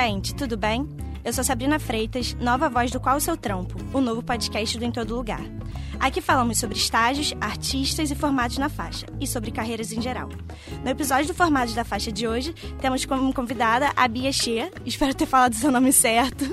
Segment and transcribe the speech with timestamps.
[0.00, 0.88] Gente, tudo bem?
[1.24, 4.84] Eu sou Sabrina Freitas, nova voz do Qual o Seu Trampo, o novo podcast do
[4.84, 5.42] Em Todo Lugar.
[5.98, 10.28] Aqui falamos sobre estágios, artistas e formatos na faixa, e sobre carreiras em geral.
[10.84, 15.12] No episódio do Formatos da Faixa de hoje, temos como convidada a Bia Xê, espero
[15.12, 16.44] ter falado seu nome certo.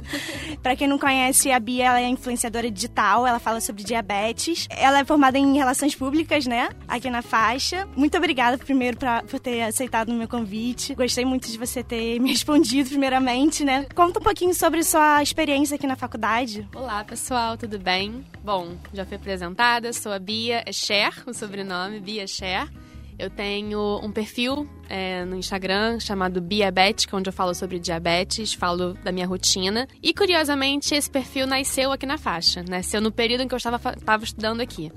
[0.66, 4.66] Para quem não conhece, a Bia ela é influenciadora digital, ela fala sobre diabetes.
[4.72, 7.88] Ela é formada em relações públicas, né, aqui na faixa.
[7.96, 10.96] Muito obrigada primeiro pra, por ter aceitado o meu convite.
[10.96, 13.86] Gostei muito de você ter me respondido primeiramente, né.
[13.94, 16.68] Conta um pouquinho sobre sua experiência aqui na faculdade.
[16.74, 18.26] Olá, pessoal, tudo bem?
[18.44, 22.68] Bom, já fui apresentada, sou a Bia Cher, o sobrenome, Bia Cher.
[23.20, 28.94] Eu tenho um perfil é, no Instagram chamado Biabética, onde eu falo sobre diabetes, falo
[29.04, 29.88] da minha rotina.
[30.02, 32.64] E curiosamente, esse perfil nasceu aqui na faixa.
[32.68, 34.92] Nasceu no período em que eu estava, estava estudando aqui.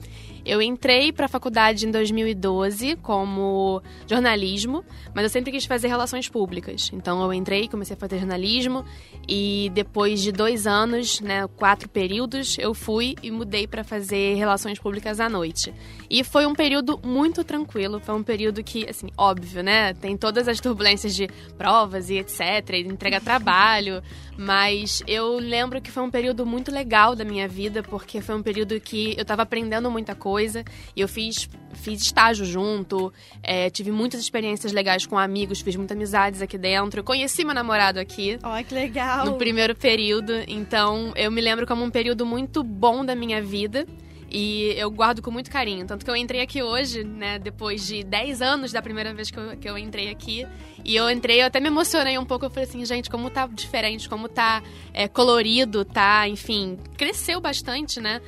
[0.48, 4.83] Eu entrei para a faculdade em 2012 como jornalismo,
[5.14, 6.91] mas eu sempre quis fazer relações públicas.
[6.91, 8.83] Então eu entrei, comecei a fazer jornalismo
[9.28, 14.78] e depois de dois anos, né, quatro períodos, eu fui e mudei para fazer relações
[14.78, 15.75] públicas à noite.
[16.08, 20.48] E foi um período muito tranquilo, foi um período que, assim, óbvio, né, tem todas
[20.48, 22.41] as turbulências de provas e etc,
[22.75, 24.03] e entrega trabalho,
[24.37, 28.43] mas eu lembro que foi um período muito legal da minha vida, porque foi um
[28.43, 33.12] período que eu estava aprendendo muita coisa e eu fiz, fiz estágio junto,
[33.43, 37.01] é, tive muitas experiências legais com amigos, fiz muitas amizades aqui dentro.
[37.01, 38.39] Eu conheci meu namorado aqui.
[38.42, 39.27] Ó, oh, que legal!
[39.27, 40.33] No primeiro período.
[40.47, 43.87] Então, eu me lembro como um período muito bom da minha vida.
[44.31, 45.87] E eu guardo com muito carinho.
[45.87, 49.39] Tanto que eu entrei aqui hoje, né, depois de 10 anos da primeira vez que
[49.39, 50.47] eu, que eu entrei aqui.
[50.85, 52.45] E eu entrei, eu até me emocionei um pouco.
[52.45, 54.62] Eu falei assim, gente, como tá diferente, como tá
[54.93, 58.20] é, colorido, tá, enfim, cresceu bastante, né?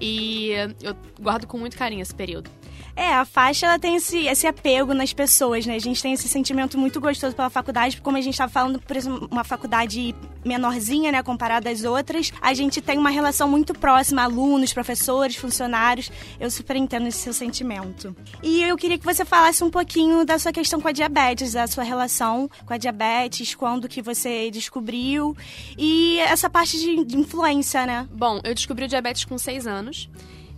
[0.00, 0.50] E
[0.82, 2.50] eu guardo com muito carinho esse período.
[2.96, 5.74] É, a faixa ela tem esse, esse apego nas pessoas, né?
[5.74, 8.96] A gente tem esse sentimento muito gostoso pela faculdade, como a gente estava falando, por
[8.96, 14.22] exemplo, uma faculdade menorzinha, né, comparada às outras, a gente tem uma relação muito próxima,
[14.22, 16.10] alunos, professores, funcionários.
[16.40, 18.16] Eu super entendo esse seu sentimento.
[18.42, 21.66] E eu queria que você falasse um pouquinho da sua questão com a diabetes, da
[21.66, 25.36] sua relação com a diabetes, quando que você descobriu
[25.76, 28.08] e essa parte de, de influência, né?
[28.12, 30.08] Bom, eu descobri o diabetes com seis anos.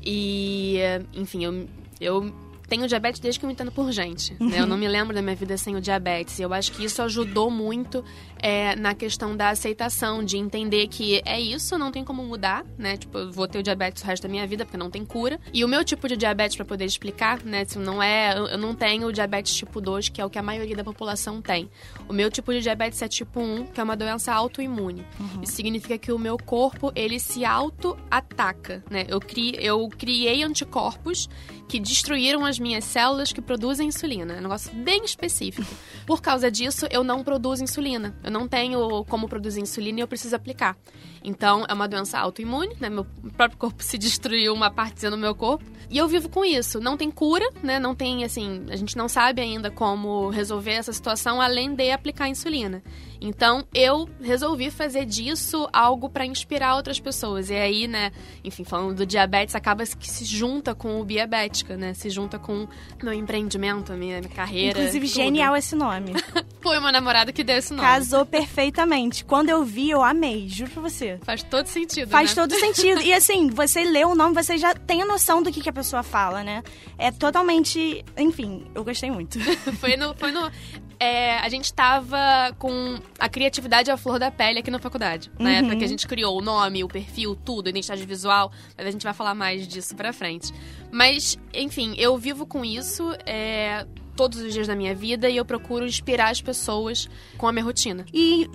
[0.05, 0.79] E,
[1.13, 1.67] enfim, eu
[2.01, 2.33] eu
[2.69, 4.37] tenho diabetes desde que eu me entendo por gente.
[4.39, 4.51] Uhum.
[4.51, 4.61] Né?
[4.61, 6.39] Eu não me lembro da minha vida sem o diabetes.
[6.39, 8.05] E eu acho que isso ajudou muito
[8.39, 12.97] é, na questão da aceitação, de entender que é isso, não tem como mudar, né?
[12.97, 15.41] Tipo, eu vou ter o diabetes o resto da minha vida, porque não tem cura.
[15.53, 17.65] E o meu tipo de diabetes, para poder explicar, né?
[17.65, 18.37] Se não é.
[18.37, 21.41] Eu não tenho o diabetes tipo 2, que é o que a maioria da população
[21.41, 21.71] tem.
[22.09, 25.05] O meu tipo de diabetes é tipo 1, que é uma doença autoimune.
[25.19, 25.43] Uhum.
[25.43, 29.07] Isso significa que o meu corpo, ele se auto-ataca, né?
[29.09, 31.29] Eu, cri, eu criei anticorpos
[31.69, 34.35] que destruíram as minhas células que produzem insulina.
[34.35, 35.71] É um negócio bem específico.
[36.07, 38.17] Por causa disso, eu não produzo insulina.
[38.23, 40.77] Eu não tenho como produzir insulina e eu preciso aplicar.
[41.23, 42.89] Então, é uma doença autoimune, né?
[42.89, 43.05] Meu
[43.37, 45.65] próprio corpo se destruiu uma partezinha do meu corpo.
[45.91, 46.81] E eu vivo com isso.
[46.81, 47.79] Não tem cura, né?
[47.79, 52.29] Não tem, assim, a gente não sabe ainda como resolver essa situação além de aplicar
[52.29, 52.83] insulina.
[53.21, 57.51] Então, eu resolvi fazer disso algo para inspirar outras pessoas.
[57.51, 58.13] E aí, né,
[58.45, 61.95] enfim, falando do diabetes, acaba que se junta com o Biabética, né?
[61.95, 62.69] Se junta com
[63.03, 64.81] meu empreendimento, a minha carreira.
[64.81, 65.17] Inclusive, tudo.
[65.17, 66.13] genial esse nome.
[66.61, 67.87] Foi meu namorado que deu esse nome.
[67.87, 69.25] Casou perfeitamente.
[69.25, 71.19] Quando eu vi, eu amei, juro pra você.
[71.23, 72.09] Faz todo sentido.
[72.11, 72.43] Faz né?
[72.43, 73.01] todo sentido.
[73.01, 75.73] E assim, você lê o nome, você já tem a noção do que, que a
[75.73, 76.63] pessoa fala, né?
[76.97, 78.05] É totalmente.
[78.17, 79.39] Enfim, eu gostei muito.
[79.81, 80.15] foi no.
[80.15, 80.51] Foi no
[81.01, 82.19] é, a gente tava
[82.59, 85.31] com a criatividade à flor da pele aqui na faculdade.
[85.39, 85.57] Na uhum.
[85.57, 88.51] época que a gente criou o nome, o perfil, tudo, a identidade visual.
[88.77, 90.53] Mas a gente vai falar mais disso pra frente.
[90.91, 93.15] Mas, enfim, eu vivo com isso.
[93.25, 93.87] É,
[94.19, 97.65] todos os dias da minha vida e eu procuro inspirar as pessoas com a minha
[97.65, 98.05] rotina.
[98.13, 98.51] E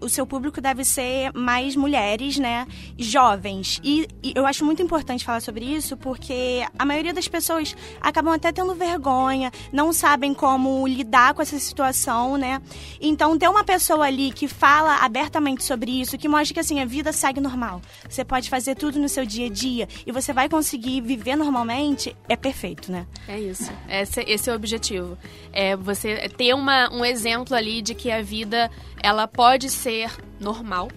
[0.00, 2.66] o seu público deve ser mais mulheres, né?
[2.96, 3.78] Jovens.
[3.84, 8.32] E, e, eu acho muito importante falar sobre isso porque a maioria das pessoas acabam
[8.32, 12.62] até tendo vergonha, não sabem como lidar com essa situação, né?
[12.98, 16.86] Então, ter uma pessoa ali que fala abertamente sobre isso, que mostra que assim, a
[16.86, 17.82] vida segue normal.
[18.08, 22.16] Você pode fazer tudo no seu dia a dia e você vai conseguir viver normalmente,
[22.30, 23.06] é perfeito, né?
[23.28, 23.70] É isso.
[23.90, 25.18] Esse, esse é o objetivo positivo.
[25.52, 28.70] É você ter uma, um exemplo ali de que a vida
[29.02, 30.10] ela pode ser
[30.40, 30.88] normal,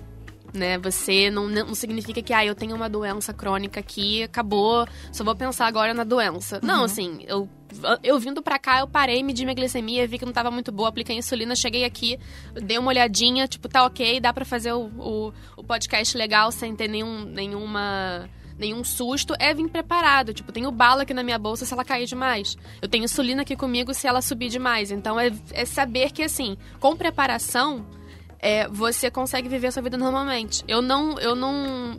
[0.53, 0.77] né?
[0.77, 5.35] Você não, não significa que ah, eu tenho uma doença crônica aqui, acabou, só vou
[5.35, 6.57] pensar agora na doença.
[6.57, 6.67] Uhum.
[6.67, 7.49] Não, assim, eu
[8.01, 10.87] eu vindo pra cá, eu parei, medi minha glicemia, vi que não tava muito boa,
[10.87, 12.17] apliquei insulina, cheguei aqui,
[12.53, 16.73] dei uma olhadinha, tipo, tá ok, dá pra fazer o, o, o podcast legal sem
[16.73, 20.33] ter nenhum, nenhuma nenhum susto, é vir preparado.
[20.33, 22.57] Tipo, tenho bala aqui na minha bolsa se ela cair demais.
[22.81, 24.91] Eu tenho insulina aqui comigo se ela subir demais.
[24.91, 27.85] Então, é, é saber que, assim, com preparação,
[28.39, 30.63] é, você consegue viver a sua vida normalmente.
[30.67, 31.97] Eu não, eu não,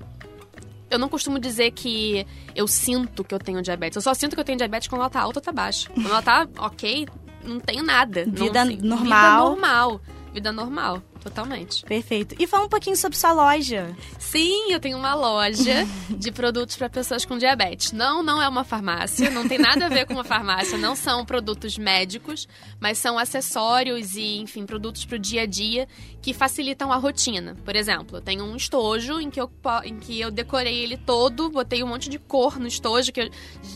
[0.91, 3.97] eu não costumo dizer que eu sinto que eu tenho diabetes.
[3.97, 5.91] Eu só sinto que eu tenho diabetes quando ela tá alta ou tá baixa.
[5.91, 7.07] Quando ela tá ok,
[7.43, 8.25] não tenho nada.
[8.27, 9.51] Vida não, normal.
[9.51, 10.01] Vida normal.
[10.33, 11.03] Vida normal.
[11.27, 11.85] Totalmente.
[11.85, 12.37] Perfeito.
[12.39, 13.97] E fala um pouquinho sobre sua loja.
[14.17, 17.91] Sim, eu tenho uma loja de produtos para pessoas com diabetes.
[17.91, 21.25] Não, não é uma farmácia, não tem nada a ver com uma farmácia, não são
[21.25, 22.47] produtos médicos,
[22.79, 25.89] mas são acessórios e, enfim, produtos para o dia a dia
[26.23, 27.57] que facilitam a rotina.
[27.65, 29.51] Por exemplo, eu tenho um estojo em que eu,
[29.85, 33.31] em que eu decorei ele todo, botei um monte de cor no estojo, que eu,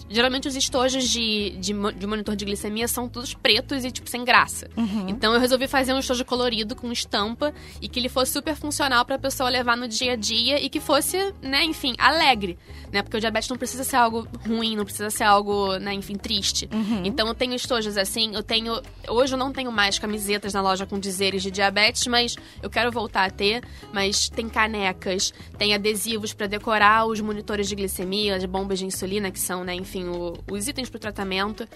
[0.09, 4.25] geralmente os estojos de, de, de, monitor de glicemia são todos pretos e, tipo, sem
[4.25, 4.69] graça.
[4.77, 5.09] Uhum.
[5.09, 7.40] Então eu resolvi fazer um estojo colorido com estampa
[7.81, 10.69] e que ele fosse super funcional para a pessoa levar no dia a dia e
[10.69, 12.59] que fosse, né, enfim, alegre,
[12.93, 13.03] né?
[13.03, 16.69] Porque o diabetes não precisa ser algo ruim, não precisa ser algo, né, enfim, triste.
[16.73, 17.03] Uhum.
[17.05, 20.87] Então eu tenho estojos assim, eu tenho, hoje eu não tenho mais camisetas na loja
[20.87, 26.33] com dizeres de diabetes, mas eu quero voltar a ter, mas tem canecas, tem adesivos
[26.33, 30.39] para decorar os monitores de glicemia, as bombas de insulina que são, né, enfim, o,
[30.51, 31.67] os itens para o tratamento,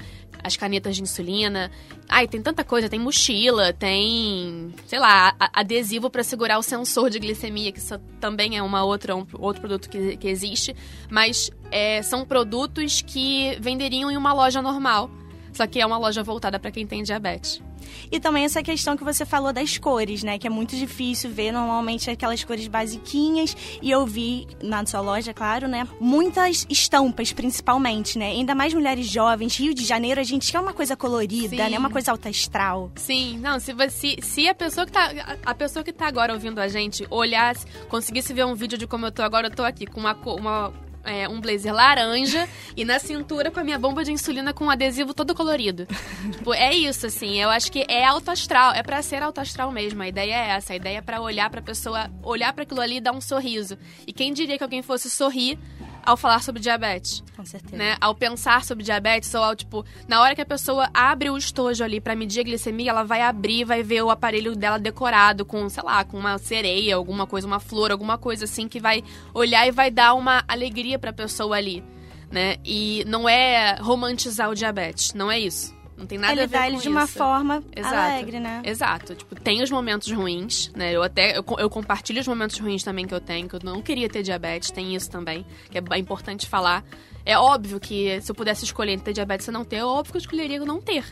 [0.42, 1.70] as canetas de insulina.
[2.08, 7.18] Ai, tem tanta coisa, tem mochila, tem, sei lá, adesivo para segurar o sensor de
[7.18, 10.74] glicemia, que isso também é uma outra, um outro produto que, que existe.
[11.08, 15.08] Mas é, são produtos que venderiam em uma loja normal.
[15.52, 17.62] Só que é uma loja voltada para quem tem diabetes.
[18.10, 20.38] E também essa questão que você falou das cores, né?
[20.38, 23.56] Que é muito difícil ver normalmente aquelas cores basiquinhas.
[23.80, 25.86] E eu vi na sua loja, claro, né?
[26.00, 28.26] Muitas estampas, principalmente, né?
[28.26, 29.56] Ainda mais mulheres jovens.
[29.56, 31.70] Rio de Janeiro, a gente quer uma coisa colorida, Sim.
[31.70, 31.78] né?
[31.78, 32.90] Uma coisa alta astral.
[32.96, 35.10] Sim, não, se, você, se a pessoa que tá.
[35.44, 37.54] A pessoa que tá agora ouvindo a gente olhar,
[37.88, 40.72] conseguisse ver um vídeo de como eu tô agora, eu tô aqui com uma, uma
[41.04, 44.70] é, um blazer laranja e na cintura com a minha bomba de insulina com um
[44.70, 45.86] adesivo todo colorido.
[46.32, 47.40] tipo, é isso, assim.
[47.40, 48.72] Eu acho que é alto astral.
[48.72, 50.02] É para ser alto astral mesmo.
[50.02, 50.72] A ideia é essa.
[50.72, 53.78] A ideia é pra olhar pra pessoa, olhar para aquilo ali e dar um sorriso.
[54.06, 55.58] E quem diria que alguém fosse sorrir
[56.04, 57.22] ao falar sobre diabetes.
[57.36, 57.76] Com certeza.
[57.76, 57.96] Né?
[58.00, 61.82] Ao pensar sobre diabetes, ou ao, tipo, na hora que a pessoa abre o estojo
[61.82, 65.68] ali para medir a glicemia, ela vai abrir, vai ver o aparelho dela decorado com,
[65.68, 69.02] sei lá, com uma sereia, alguma coisa, uma flor, alguma coisa assim, que vai
[69.32, 71.82] olhar e vai dar uma alegria pra pessoa ali.
[72.30, 72.56] Né?
[72.64, 75.73] E não é romantizar o diabetes, não é isso.
[75.96, 77.94] Não tem nada ele a ver com ele de uma forma Exato.
[77.94, 78.62] alegre, né?
[78.64, 79.14] Exato.
[79.14, 80.92] Tipo, tem os momentos ruins, né?
[80.92, 83.80] Eu até eu, eu, compartilho os momentos ruins também que eu tenho, que eu não
[83.80, 86.84] queria ter diabetes, tem isso também, que é importante falar.
[87.26, 90.12] É óbvio que se eu pudesse escolher entre ter diabetes e não ter, é óbvio
[90.12, 91.04] que eu escolheria não ter.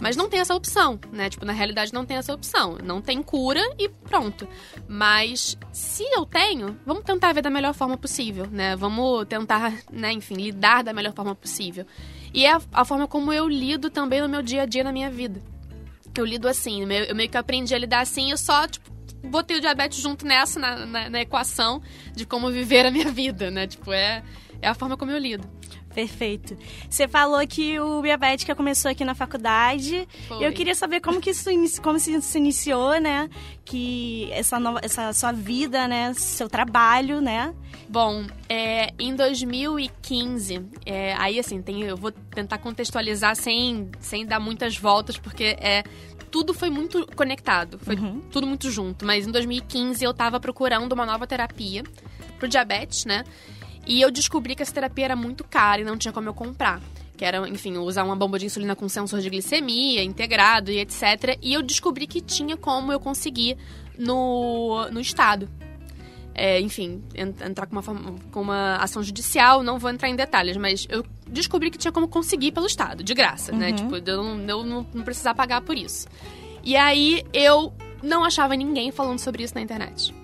[0.00, 1.30] Mas não tem essa opção, né?
[1.30, 2.76] Tipo, na realidade não tem essa opção.
[2.82, 4.48] Não tem cura e pronto.
[4.88, 8.74] Mas se eu tenho, vamos tentar ver da melhor forma possível, né?
[8.74, 11.86] Vamos tentar, né, enfim, lidar da melhor forma possível.
[12.34, 14.92] E é a, a forma como eu lido também no meu dia a dia, na
[14.92, 15.40] minha vida.
[16.16, 18.90] Eu lido assim, eu meio que aprendi a lidar assim, eu só, tipo,
[19.28, 21.80] botei o diabetes junto nessa, na, na, na equação
[22.14, 23.66] de como viver a minha vida, né?
[23.66, 24.22] Tipo, é,
[24.62, 25.48] é a forma como eu lido.
[25.94, 26.56] Perfeito.
[26.88, 30.06] Você falou que o Biabética começou aqui na faculdade.
[30.28, 30.46] Foi.
[30.46, 31.50] Eu queria saber como que isso
[31.82, 33.28] como se iniciou, né?
[33.64, 36.14] Que essa nova, essa sua vida, né?
[36.14, 37.52] Seu trabalho, né?
[37.88, 44.38] Bom, é, em 2015, é, aí assim, tem, eu vou tentar contextualizar sem, sem dar
[44.38, 45.82] muitas voltas, porque é
[46.30, 48.20] tudo foi muito conectado, foi uhum.
[48.30, 49.04] tudo muito junto.
[49.04, 51.82] Mas em 2015 eu tava procurando uma nova terapia
[52.38, 53.24] pro diabetes, né?
[53.86, 56.80] E eu descobri que essa terapia era muito cara e não tinha como eu comprar.
[57.16, 61.38] Que era, enfim, usar uma bomba de insulina com sensor de glicemia integrado e etc.
[61.42, 63.56] E eu descobri que tinha como eu conseguir
[63.98, 65.48] no, no estado.
[66.34, 67.82] É, enfim, entrar com uma,
[68.30, 72.08] com uma ação judicial, não vou entrar em detalhes, mas eu descobri que tinha como
[72.08, 73.66] conseguir pelo Estado, de graça, né?
[73.66, 73.72] uhum.
[73.72, 73.76] né?
[73.76, 76.06] Tipo, eu, não, eu não, não precisar pagar por isso.
[76.62, 80.14] E aí eu não achava ninguém falando sobre isso na internet.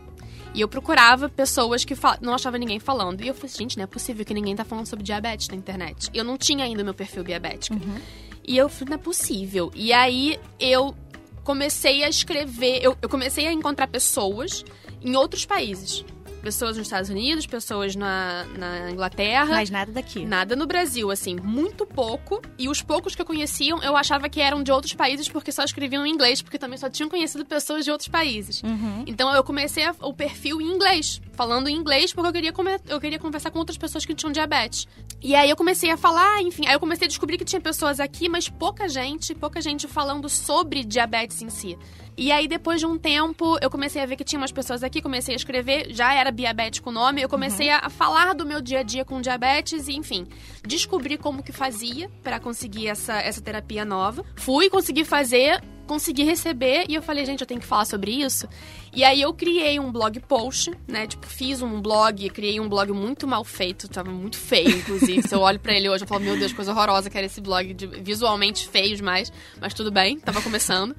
[0.57, 3.23] E eu procurava pessoas que não achava ninguém falando.
[3.23, 6.09] E eu falei, gente, não é possível que ninguém tá falando sobre diabetes na internet.
[6.15, 7.77] Eu não tinha ainda meu perfil diabético.
[7.77, 8.01] Uhum.
[8.43, 9.71] E eu falei, não é possível.
[9.75, 10.97] E aí eu
[11.45, 14.65] comecei a escrever, eu, eu comecei a encontrar pessoas
[15.03, 16.07] em outros países
[16.47, 19.47] pessoas nos Estados Unidos, pessoas na, na Inglaterra.
[19.47, 20.25] Mas nada daqui.
[20.25, 22.41] Nada no Brasil, assim, muito pouco.
[22.57, 25.65] E os poucos que eu conheciam, eu achava que eram de outros países porque só
[25.65, 28.63] escreviam em inglês, porque também só tinham conhecido pessoas de outros países.
[28.63, 29.03] Uhum.
[29.09, 32.53] Então eu comecei a, o perfil em inglês, falando em inglês porque eu queria,
[32.89, 34.89] eu queria conversar com outras pessoas que tinham diabetes.
[35.23, 38.01] E aí eu comecei a falar, enfim, aí eu comecei a descobrir que tinha pessoas
[38.01, 41.79] aqui, mas pouca gente, pouca gente falando sobre diabetes em si.
[42.19, 45.03] E aí, depois de um tempo, eu comecei a ver que tinha umas pessoas aqui,
[45.03, 47.79] comecei a escrever, já era diabético o nome, eu comecei uhum.
[47.83, 50.27] a falar do meu dia a dia com diabetes e, enfim,
[50.67, 54.25] descobri como que fazia para conseguir essa, essa terapia nova.
[54.35, 58.49] Fui conseguir fazer, consegui receber e eu falei, gente, eu tenho que falar sobre isso.
[58.93, 61.07] E aí eu criei um blog post, né?
[61.07, 65.27] Tipo, fiz um blog, criei um blog muito mal feito, tava muito feio, inclusive.
[65.27, 67.41] Se eu olho para ele hoje, eu falo, meu Deus, coisa horrorosa que era esse
[67.41, 70.95] blog, de, visualmente feio demais, mas tudo bem, tava começando.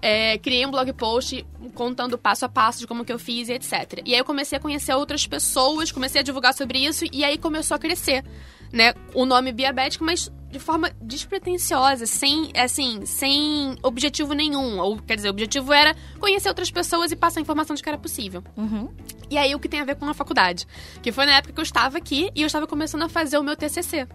[0.00, 3.52] É, criei um blog post contando passo a passo de como que eu fiz e
[3.52, 4.02] etc.
[4.04, 7.38] E aí eu comecei a conhecer outras pessoas, comecei a divulgar sobre isso e aí
[7.38, 8.24] começou a crescer,
[8.72, 8.94] né?
[9.14, 14.78] O nome Biabético, mas de forma despretensiosa, sem, assim, sem objetivo nenhum.
[14.78, 17.88] Ou, quer dizer, o objetivo era conhecer outras pessoas e passar a informação de que
[17.88, 18.44] era possível.
[18.56, 18.90] Uhum.
[19.30, 20.66] E aí, o que tem a ver com a faculdade?
[21.02, 23.42] Que foi na época que eu estava aqui e eu estava começando a fazer o
[23.42, 24.06] meu TCC.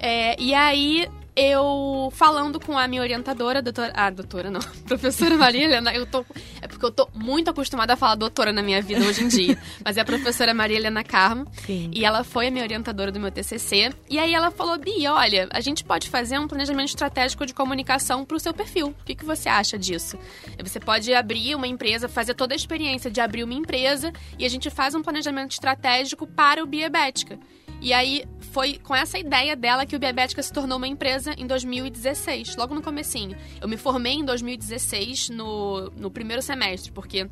[0.00, 1.06] É, e aí,
[1.38, 3.92] eu falando com a minha orientadora, doutora.
[3.94, 4.60] Ah, doutora não.
[4.88, 6.24] Professora Maria Helena, eu tô.
[6.60, 9.58] É porque eu tô muito acostumada a falar doutora na minha vida hoje em dia.
[9.84, 11.46] Mas é a professora Maria Helena Carmo.
[11.64, 11.90] Sim.
[11.94, 13.92] E ela foi a minha orientadora do meu TCC.
[14.10, 18.24] E aí ela falou: Bi, olha, a gente pode fazer um planejamento estratégico de comunicação
[18.24, 18.88] pro seu perfil.
[18.88, 20.18] O que, que você acha disso?
[20.60, 24.48] Você pode abrir uma empresa, fazer toda a experiência de abrir uma empresa e a
[24.48, 27.38] gente faz um planejamento estratégico para o Biebética.
[27.80, 31.46] E aí foi com essa ideia dela que o Biabética se tornou uma empresa em
[31.46, 33.36] 2016, logo no comecinho.
[33.60, 37.28] Eu me formei em 2016 no, no primeiro semestre, porque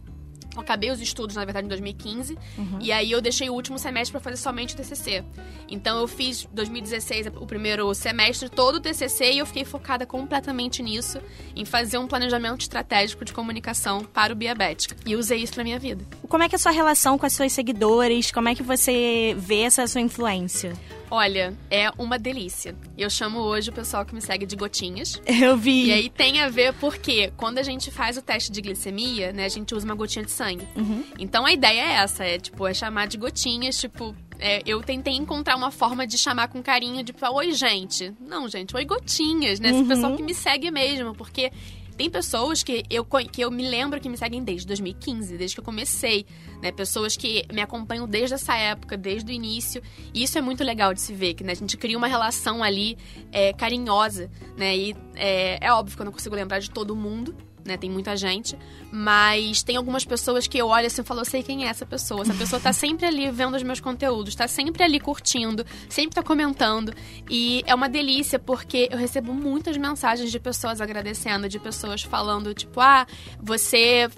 [0.59, 2.39] eu acabei os estudos, na verdade, em 2015.
[2.57, 2.79] Uhum.
[2.81, 5.25] E aí eu deixei o último semestre para fazer somente o TCC.
[5.69, 10.83] Então eu fiz 2016 o primeiro semestre todo o TCC e eu fiquei focada completamente
[10.83, 11.21] nisso,
[11.55, 14.97] em fazer um planejamento estratégico de comunicação para o Biabética.
[15.05, 16.05] E usei isso para minha vida.
[16.29, 18.31] Como é que é a sua relação com as suas seguidores?
[18.31, 20.73] Como é que você vê essa sua influência?
[21.11, 22.75] Olha, é uma delícia.
[22.99, 25.21] Eu chamo hoje o pessoal que me segue de gotinhas.
[25.27, 25.87] Eu vi.
[25.87, 29.45] E aí tem a ver porque quando a gente faz o teste de glicemia, né,
[29.45, 30.67] a gente usa uma gotinha de sangue.
[30.77, 31.05] Uhum.
[31.19, 35.15] Então a ideia é essa, é tipo, é chamar de gotinhas, tipo, é, eu tentei
[35.15, 38.13] encontrar uma forma de chamar com carinho, de falar, oi, gente.
[38.21, 39.71] Não, gente, oi, gotinhas, né?
[39.71, 39.89] Esse Uhum.
[39.89, 41.53] pessoal que me segue mesmo, porque
[41.97, 45.61] tem pessoas que eu, que eu me lembro que me seguem desde 2015, desde que
[45.61, 46.27] eu comecei,
[46.63, 46.71] né?
[46.71, 49.83] Pessoas que me acompanham desde essa época, desde o início.
[50.13, 52.63] E isso é muito legal de se ver, que né, a gente cria uma relação
[52.63, 52.99] ali
[53.33, 54.77] é, carinhosa, né?
[54.77, 57.35] E é, é óbvio que eu não consigo lembrar de todo mundo,
[57.67, 57.77] né?
[57.77, 58.57] Tem muita gente.
[58.91, 61.85] Mas tem algumas pessoas que eu olho assim e falo, eu sei quem é essa
[61.85, 62.23] pessoa.
[62.23, 66.23] Essa pessoa tá sempre ali vendo os meus conteúdos, tá sempre ali curtindo, sempre tá
[66.23, 66.95] comentando.
[67.29, 72.55] E é uma delícia porque eu recebo muitas mensagens de pessoas agradecendo, de pessoas falando,
[72.55, 73.07] tipo, ah,
[73.41, 74.09] você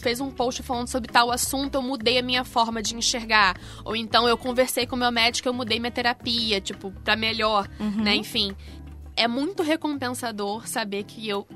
[0.00, 3.56] fez um post falando sobre tal assunto, eu mudei a minha forma de enxergar.
[3.84, 7.68] Ou então eu conversei com o meu médico, eu mudei minha terapia, tipo, pra melhor,
[8.02, 8.14] né?
[8.14, 8.54] Enfim.
[9.20, 11.46] É muito recompensador saber que eu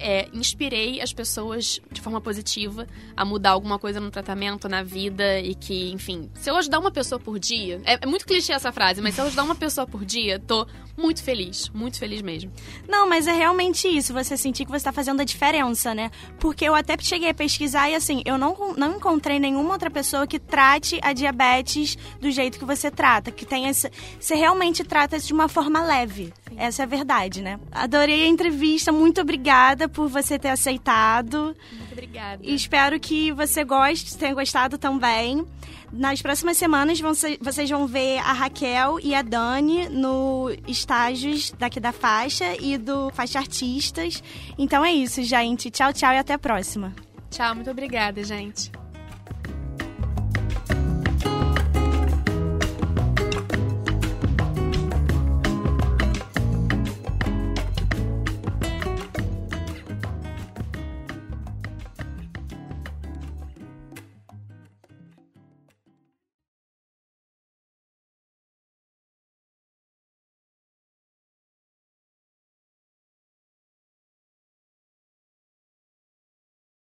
[0.00, 5.38] é, inspirei as pessoas de forma positiva a mudar alguma coisa no tratamento, na vida
[5.38, 8.72] e que, enfim, se eu ajudar uma pessoa por dia, é, é muito clichê essa
[8.72, 12.50] frase, mas se eu ajudar uma pessoa por dia, tô muito feliz, muito feliz mesmo.
[12.88, 16.10] Não, mas é realmente isso, você sentir que você tá fazendo a diferença, né?
[16.40, 20.26] Porque eu até cheguei a pesquisar e assim, eu não, não encontrei nenhuma outra pessoa
[20.26, 25.26] que trate a diabetes do jeito que você trata, que tenha você realmente trata isso
[25.26, 26.32] de uma forma leve.
[26.56, 27.60] Essa é a verdade, né?
[27.70, 31.54] Adorei a entrevista, muito obrigada por você ter aceitado.
[31.72, 32.40] Muito obrigada.
[32.42, 35.44] E espero que você goste, tenha gostado também.
[35.92, 41.52] Nas próximas semanas vão ser- vocês vão ver a Raquel e a Dani no estágios
[41.58, 44.22] daqui da faixa e do Faixa Artistas.
[44.58, 45.70] Então é isso, gente.
[45.70, 46.92] Tchau, tchau e até a próxima.
[47.30, 48.70] Tchau, muito obrigada, gente.